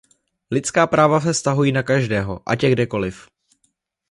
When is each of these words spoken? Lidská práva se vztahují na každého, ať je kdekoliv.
Lidská 0.51 0.87
práva 0.87 1.21
se 1.21 1.33
vztahují 1.33 1.71
na 1.71 1.83
každého, 1.83 2.41
ať 2.45 2.63
je 2.63 2.71
kdekoliv. 2.71 3.27